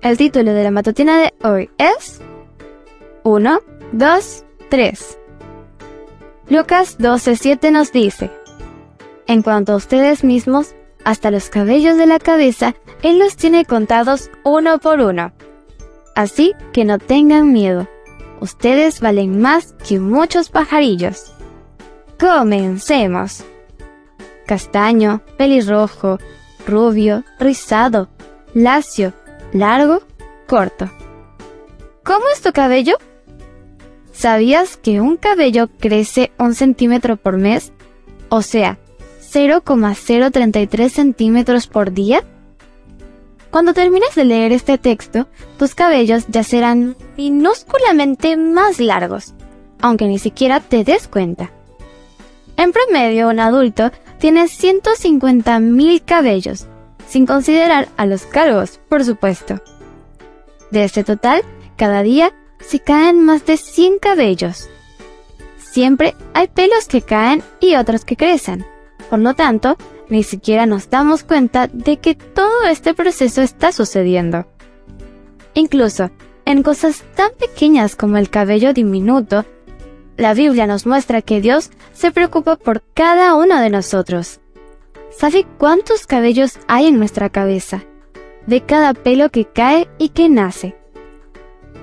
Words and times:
El 0.00 0.16
título 0.16 0.52
de 0.52 0.62
la 0.62 0.70
matutina 0.70 1.18
de 1.18 1.34
hoy 1.42 1.70
es 1.76 2.20
1, 3.24 3.58
2, 3.90 4.44
3. 4.68 5.18
Lucas 6.48 6.98
12:7 6.98 7.72
nos 7.72 7.90
dice, 7.90 8.30
En 9.26 9.42
cuanto 9.42 9.72
a 9.72 9.76
ustedes 9.76 10.22
mismos, 10.22 10.76
hasta 11.04 11.32
los 11.32 11.50
cabellos 11.50 11.96
de 11.98 12.06
la 12.06 12.20
cabeza, 12.20 12.76
Él 13.02 13.18
los 13.18 13.36
tiene 13.36 13.64
contados 13.64 14.30
uno 14.44 14.78
por 14.78 15.00
uno. 15.00 15.32
Así 16.14 16.54
que 16.72 16.84
no 16.84 16.98
tengan 16.98 17.52
miedo, 17.52 17.88
ustedes 18.40 19.00
valen 19.00 19.40
más 19.40 19.74
que 19.86 19.98
muchos 19.98 20.48
pajarillos. 20.48 21.32
Comencemos. 22.20 23.44
Castaño, 24.46 25.22
pelirrojo, 25.36 26.18
rubio, 26.66 27.24
rizado, 27.40 28.08
lacio, 28.54 29.12
largo, 29.52 30.02
corto. 30.46 30.90
¿Cómo 32.04 32.24
es 32.32 32.40
tu 32.40 32.52
cabello? 32.52 32.96
¿Sabías 34.12 34.76
que 34.76 35.00
un 35.00 35.16
cabello 35.16 35.68
crece 35.78 36.32
un 36.38 36.54
centímetro 36.54 37.16
por 37.16 37.38
mes? 37.38 37.72
O 38.28 38.42
sea, 38.42 38.78
0,033 39.20 40.92
centímetros 40.92 41.66
por 41.66 41.92
día? 41.92 42.24
Cuando 43.50 43.74
termines 43.74 44.14
de 44.14 44.24
leer 44.24 44.52
este 44.52 44.76
texto, 44.76 45.28
tus 45.58 45.74
cabellos 45.74 46.26
ya 46.28 46.42
serán 46.42 46.96
minúsculamente 47.16 48.36
más 48.36 48.80
largos, 48.80 49.34
aunque 49.80 50.06
ni 50.06 50.18
siquiera 50.18 50.60
te 50.60 50.84
des 50.84 51.08
cuenta. 51.08 51.50
En 52.56 52.72
promedio, 52.72 53.28
un 53.28 53.40
adulto 53.40 53.90
tiene 54.18 54.44
150.000 54.44 56.02
cabellos, 56.04 56.66
sin 57.08 57.26
considerar 57.26 57.88
a 57.96 58.06
los 58.06 58.26
calvos, 58.26 58.80
por 58.88 59.04
supuesto. 59.04 59.60
De 60.70 60.84
este 60.84 61.04
total, 61.04 61.42
cada 61.76 62.02
día 62.02 62.34
se 62.60 62.80
caen 62.80 63.24
más 63.24 63.46
de 63.46 63.56
100 63.56 63.98
cabellos. 63.98 64.68
Siempre 65.58 66.14
hay 66.34 66.48
pelos 66.48 66.86
que 66.86 67.02
caen 67.02 67.42
y 67.60 67.76
otros 67.76 68.04
que 68.04 68.16
crecen. 68.16 68.66
Por 69.08 69.20
lo 69.20 69.34
tanto, 69.34 69.76
ni 70.08 70.22
siquiera 70.22 70.66
nos 70.66 70.90
damos 70.90 71.24
cuenta 71.24 71.68
de 71.68 71.98
que 71.98 72.14
todo 72.14 72.64
este 72.64 72.94
proceso 72.94 73.42
está 73.42 73.72
sucediendo. 73.72 74.46
Incluso, 75.54 76.10
en 76.44 76.62
cosas 76.62 77.04
tan 77.14 77.30
pequeñas 77.38 77.96
como 77.96 78.16
el 78.16 78.30
cabello 78.30 78.72
diminuto, 78.72 79.44
la 80.16 80.34
Biblia 80.34 80.66
nos 80.66 80.86
muestra 80.86 81.22
que 81.22 81.40
Dios 81.40 81.70
se 81.92 82.10
preocupa 82.10 82.56
por 82.56 82.82
cada 82.94 83.34
uno 83.34 83.60
de 83.60 83.70
nosotros. 83.70 84.40
¿Sabe 85.10 85.46
cuántos 85.58 86.06
cabellos 86.06 86.58
hay 86.68 86.86
en 86.86 86.98
nuestra 86.98 87.30
cabeza? 87.30 87.82
De 88.46 88.62
cada 88.62 88.94
pelo 88.94 89.30
que 89.30 89.46
cae 89.46 89.88
y 89.98 90.10
que 90.10 90.28
nace. 90.28 90.76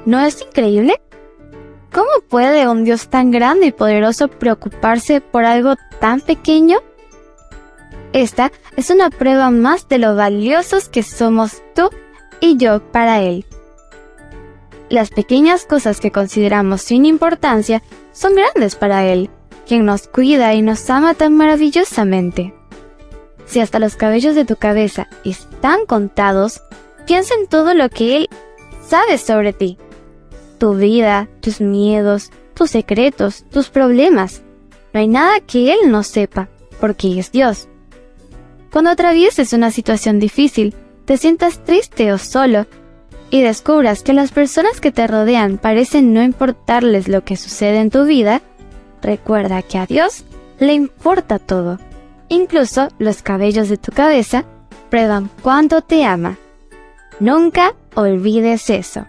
¿No 0.05 0.19
es 0.19 0.41
increíble? 0.41 1.01
¿Cómo 1.91 2.09
puede 2.29 2.67
un 2.67 2.83
Dios 2.83 3.07
tan 3.09 3.31
grande 3.31 3.67
y 3.67 3.71
poderoso 3.71 4.27
preocuparse 4.27 5.21
por 5.21 5.45
algo 5.45 5.75
tan 5.99 6.21
pequeño? 6.21 6.79
Esta 8.13 8.51
es 8.77 8.89
una 8.89 9.09
prueba 9.09 9.49
más 9.49 9.87
de 9.87 9.97
lo 9.97 10.15
valiosos 10.15 10.89
que 10.89 11.03
somos 11.03 11.63
tú 11.73 11.89
y 12.39 12.57
yo 12.57 12.81
para 12.91 13.21
Él. 13.21 13.45
Las 14.89 15.09
pequeñas 15.09 15.65
cosas 15.65 15.99
que 15.99 16.11
consideramos 16.11 16.81
sin 16.81 17.05
importancia 17.05 17.81
son 18.11 18.35
grandes 18.35 18.75
para 18.75 19.05
Él, 19.05 19.29
quien 19.67 19.85
nos 19.85 20.07
cuida 20.07 20.53
y 20.53 20.61
nos 20.61 20.89
ama 20.89 21.15
tan 21.15 21.35
maravillosamente. 21.35 22.53
Si 23.45 23.59
hasta 23.59 23.79
los 23.79 23.95
cabellos 23.95 24.35
de 24.35 24.45
tu 24.45 24.55
cabeza 24.55 25.07
están 25.23 25.85
contados, 25.85 26.61
piensa 27.05 27.33
en 27.39 27.47
todo 27.47 27.73
lo 27.73 27.89
que 27.89 28.17
Él 28.17 28.29
sabe 28.87 29.17
sobre 29.17 29.53
ti. 29.53 29.77
Tu 30.57 30.75
vida, 30.75 31.27
tus 31.41 31.61
miedos, 31.61 32.31
tus 32.53 32.71
secretos, 32.71 33.45
tus 33.51 33.69
problemas. 33.69 34.41
No 34.93 34.99
hay 34.99 35.07
nada 35.07 35.39
que 35.41 35.73
Él 35.73 35.91
no 35.91 36.03
sepa, 36.03 36.49
porque 36.79 37.19
es 37.19 37.31
Dios. 37.31 37.67
Cuando 38.71 38.89
atravieses 38.89 39.53
una 39.53 39.71
situación 39.71 40.19
difícil, 40.19 40.73
te 41.05 41.17
sientas 41.17 41.63
triste 41.63 42.11
o 42.11 42.17
solo, 42.17 42.65
y 43.29 43.41
descubras 43.41 44.03
que 44.03 44.13
las 44.13 44.31
personas 44.31 44.79
que 44.79 44.91
te 44.91 45.07
rodean 45.07 45.57
parecen 45.57 46.13
no 46.13 46.21
importarles 46.23 47.07
lo 47.07 47.23
que 47.23 47.37
sucede 47.37 47.79
en 47.79 47.89
tu 47.89 48.05
vida, 48.05 48.41
recuerda 49.01 49.61
que 49.61 49.77
a 49.77 49.85
Dios 49.85 50.23
le 50.59 50.73
importa 50.73 51.39
todo. 51.39 51.79
Incluso 52.29 52.89
los 52.97 53.21
cabellos 53.21 53.69
de 53.69 53.77
tu 53.77 53.91
cabeza 53.91 54.45
prueban 54.89 55.29
cuánto 55.41 55.81
te 55.81 56.05
ama. 56.05 56.37
Nunca 57.19 57.75
olvides 57.95 58.69
eso. 58.69 59.05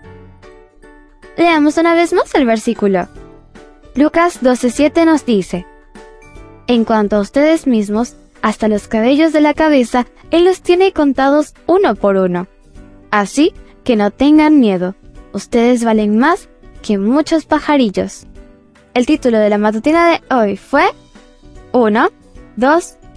Leamos 1.37 1.77
una 1.77 1.95
vez 1.95 2.13
más 2.13 2.35
el 2.35 2.47
versículo. 2.47 3.09
Lucas 3.95 4.43
12:7 4.43 5.05
nos 5.05 5.25
dice, 5.25 5.67
En 6.67 6.85
cuanto 6.85 7.17
a 7.17 7.21
ustedes 7.21 7.67
mismos, 7.67 8.17
hasta 8.43 8.69
los 8.69 8.89
cabellos 8.89 9.33
de 9.33 9.41
la 9.41 9.55
cabeza, 9.55 10.07
Él 10.31 10.45
los 10.45 10.61
tiene 10.61 10.93
contados 10.93 11.55
uno 11.67 11.95
por 11.95 12.17
uno. 12.17 12.47
Así 13.11 13.55
que 13.85 13.97
no 13.97 14.11
tengan 14.11 14.61
miedo, 14.61 14.95
ustedes 15.33 15.85
valen 15.85 16.19
más 16.19 16.49
que 16.83 16.99
muchos 16.99 17.47
pajarillos. 17.47 18.27
El 18.95 19.07
título 19.07 19.39
de 19.39 19.51
la 19.51 19.59
matutina 19.59 20.09
de 20.09 20.35
hoy 20.35 20.57
fue 20.57 20.85
1, 21.73 22.09
2, 22.57 22.97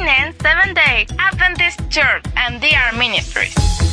Canaan 0.00 0.34
Seventh 0.40 0.74
Day 0.76 1.06
Adventist 1.18 1.78
Church 1.90 2.24
and 2.34 2.58
DR 2.58 2.96
Ministries. 2.96 3.89